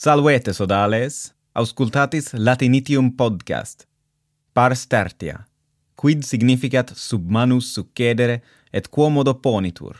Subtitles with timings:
[0.00, 3.88] Salvete sodales, auscultatis Latinitium podcast.
[4.52, 5.40] Pars tertia,
[5.96, 9.96] quid significat sub manus succedere et quomodo ponitur.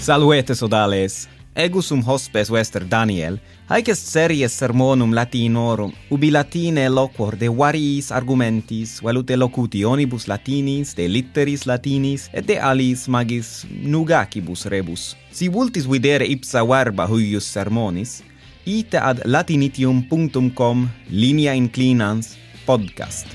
[0.00, 7.36] Salvete sodales, ego sum hospes Wester Daniel, haec est series sermonum latinorum, ubi latine loquor
[7.36, 15.16] de variis argumentis, valute locutionibus latinis, de litteris latinis, et de alis magis nugacibus rebus.
[15.32, 18.22] Si vultis videre ipsa verba huius sermonis,
[18.64, 23.26] ite ad latinitium.com linea inclinans podcast.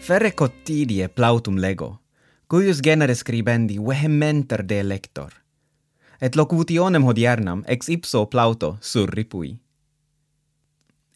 [0.00, 2.00] Ferre cottidie plautum lego,
[2.46, 5.41] cuius genere scribendi vehementer de lector
[6.22, 9.56] et locutionem hodiernam ex ipso plauto surripui.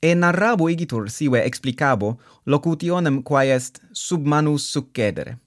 [0.02, 5.38] E narrabo igitur sive explicabo locutionem quae est sub manus succedere.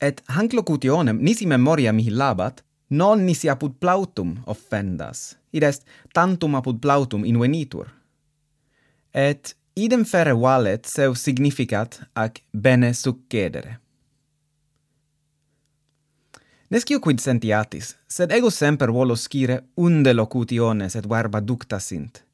[0.00, 5.84] Et hanc locutionem nisi memoria mihilabat, non nisi apud plautum offendas, id est
[6.14, 7.88] tantum apud plautum invenitur.
[9.12, 13.80] Et idem fere valet seu significat ac bene succedere.
[16.68, 22.24] Nescio quid sentiatis, sed ego semper volo scire unde locutiones et verba ducta sint.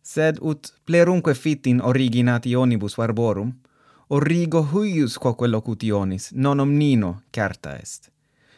[0.00, 3.52] Sed ut plerunque fit in originationibus verborum,
[4.08, 8.08] origo huius quoque locutionis, non omnino certa est.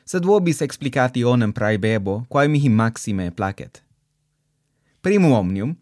[0.05, 3.83] Sed vobis explicati onem praebebo, quae mihi maxime placet.
[5.03, 5.75] Primum omnium,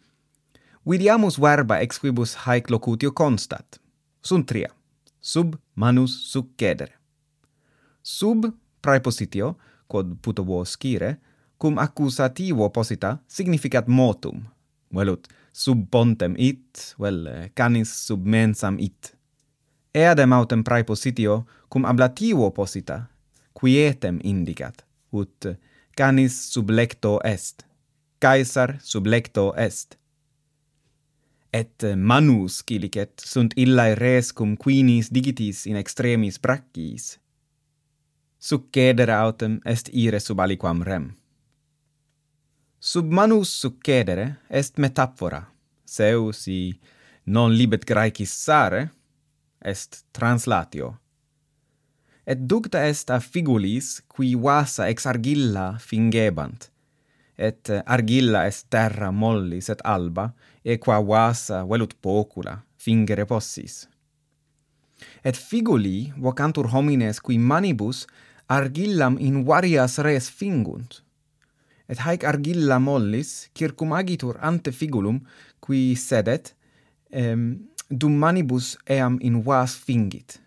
[0.88, 3.78] vidiamus verba ex quibus haec locutio constat.
[4.22, 4.72] Sunt tria.
[5.20, 6.96] Sub manus succedere.
[8.02, 8.48] Sub
[8.84, 9.54] praepositio,
[9.88, 11.16] quod puto vo scire,
[11.56, 14.44] cum accusativo posita significat motum,
[14.92, 19.14] velut sub pontem it, vel canis sub mensam it.
[19.94, 23.05] Eadem autem praepositio cum ablativo posita,
[23.55, 24.82] quietem indicat,
[25.14, 25.55] ut
[25.94, 27.62] canis sub lecto est,
[28.18, 29.98] caesar sub lecto est.
[31.55, 37.14] Et manus cilicet sunt illae res cum quinis digitis in extremis bracciis,
[38.44, 41.06] succedere autem est ire sub aliquam rem.
[42.78, 45.40] Sub manus succedere est metaphora,
[45.84, 46.78] seu si
[47.24, 48.90] non libet graecis sare,
[49.64, 50.90] est translatio.
[52.27, 56.68] Et ducta est a figulis, qui vasa ex argilla fingebant,
[57.38, 63.86] et argilla est terra mollis et alba, e qua vasa velut pocula, fingere possis.
[65.24, 68.04] Et figuli vocantur homines qui manibus
[68.48, 71.02] argillam in varias res fingunt.
[71.88, 75.20] Et haec argilla mollis, circumagitur ante figulum,
[75.60, 76.54] qui sedet,
[77.10, 77.58] em,
[77.90, 80.40] dum manibus eam in vas fingit.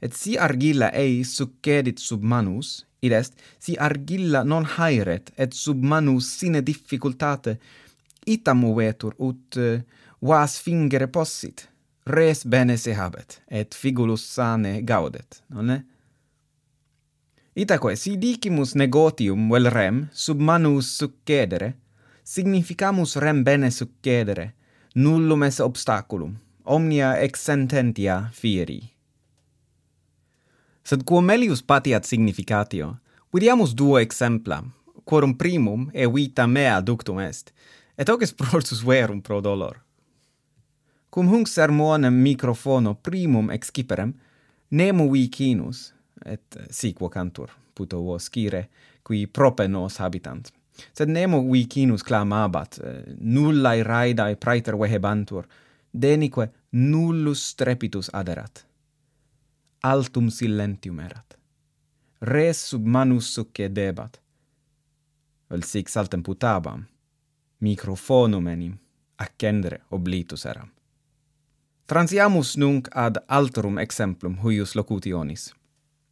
[0.00, 5.82] Et si argilla ei succedit sub manus, id est, si argilla non haeret, et sub
[5.82, 7.56] manus sine difficultate,
[8.26, 9.80] itam movetur ut uh,
[10.20, 11.66] vas fingere possit,
[12.06, 15.82] res bene se habet, et figulus sane gaudet, nonne?
[17.58, 21.72] Itaque sidicimus negotium vel rem sub manus succedere,
[22.22, 24.54] significamus rem bene succedere,
[24.94, 28.78] nullum es obstaculum, omnia ex sententia fieri.
[30.86, 32.92] Sed quo melius patiat significatio,
[33.34, 34.62] vidiamus duo exempla,
[35.02, 37.50] quorum primum e vita mea ductum est,
[37.98, 39.82] et hoc est prorsus verum pro dolor.
[41.10, 44.14] Cum hunc sermonem microfono primum exciperem,
[44.70, 45.88] nemo vicinus,
[46.28, 48.68] et siquo cantur, puto vos scire,
[49.02, 50.52] qui prope nos habitant.
[50.94, 53.82] Sed nemo vicinus clamabat, eh, nullae
[54.30, 55.46] et praeter vehebantur,
[55.92, 58.64] denique nullus strepitus aderat.
[59.82, 61.36] Altum silentium erat.
[62.20, 64.20] Res sub manus succe debat.
[65.50, 66.84] Vel sic saltem putabam,
[67.60, 68.78] microfonum enim,
[69.16, 70.70] accendere oblitus eram.
[71.86, 75.54] Transiamus nunc ad alterum exemplum huius locutionis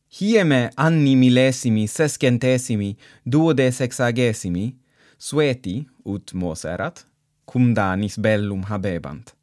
[0.08, 2.96] hieme anni millesimi sescentesimi
[3.32, 4.74] duode sexagesimi
[5.18, 7.06] sueti ut moserat
[7.52, 9.34] cum danis bellum habebant.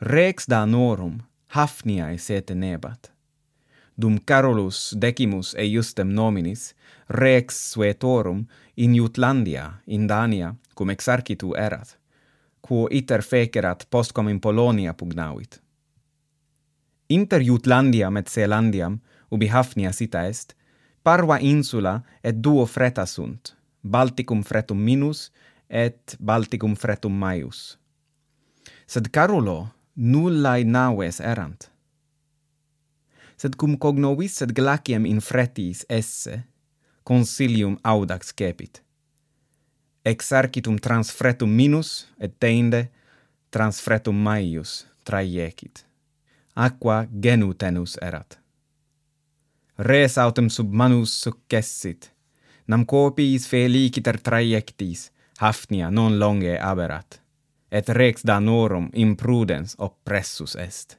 [0.00, 3.12] Rex danorum hafniae sete nebat.
[3.96, 6.74] Dum carolus decimus eiusdem nominis
[7.08, 8.46] rex suetorum
[8.76, 11.98] in jutlandia in dania cum exarchitu erat
[12.62, 15.60] quo iter fecerat postquam in polonia pugnavit
[17.12, 18.98] inter Jutlandiam et Seelandiam,
[19.30, 20.54] ubi Hafnia sita est,
[21.02, 25.30] parva insula et duo freta sunt, Balticum fretum minus
[25.68, 27.76] et Balticum fretum maius.
[28.86, 31.68] Sed carulo, nullae naves erant.
[33.36, 36.42] Sed cum cognovis sed glaciem in fretis esse,
[37.02, 38.82] consilium audax cepit.
[40.06, 42.86] Exarcitum transfretum minus et teinde
[43.50, 45.82] transfretum maius traiecit
[46.54, 48.38] aqua genu tenus erat.
[49.78, 52.10] Res autem sub manus successit,
[52.66, 55.10] nam copiis feliciter traiectis,
[55.40, 57.20] hafnia non longe aberat,
[57.70, 60.98] et rex danorum imprudens oppressus est.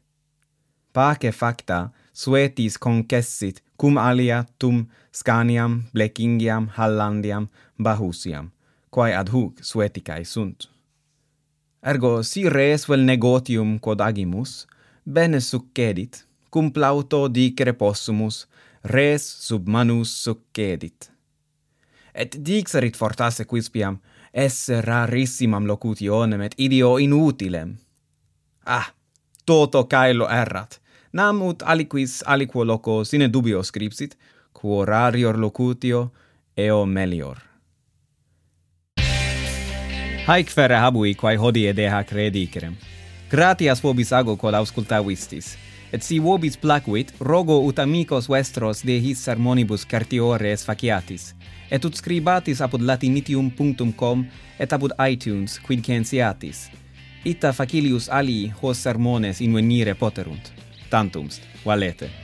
[0.94, 7.48] Pace facta suetis concessit cum alia tum Scaniam, Blekingiam, Hallandiam,
[7.78, 8.52] Bahusiam,
[8.90, 10.70] quae ad huc sueticae sunt.
[11.84, 14.66] Ergo, si res vel negotium quod agimus,
[15.04, 18.48] bene succedit, cum plauto dicere possumus,
[18.82, 21.12] res sub manus succedit.
[22.14, 24.00] Et dixerit fortasse quispiam,
[24.34, 27.76] esse rarissimam locutionem et idio inutilem.
[28.66, 28.94] Ah,
[29.46, 30.80] toto caelo errat,
[31.14, 34.18] nam ut aliquis aliquo loco sine dubio scripsit,
[34.54, 36.12] quo rarior locutio
[36.58, 37.42] eo melior.
[40.24, 42.78] Haec fere habui quae hodie deha credicerem
[43.34, 45.56] gratias vobis ago quod auscultavistis.
[45.92, 49.88] Et si vobis placuit, rogo ut amicos vestros de his sermonibus
[50.46, 51.34] es faciatis.
[51.72, 54.26] Et ut scribatis apud latinitium.com
[54.60, 56.70] et apud iTunes quid censiatis.
[57.26, 60.54] Ita facilius alii hos sermones invenire poterunt.
[60.90, 62.23] Tantumst, valete.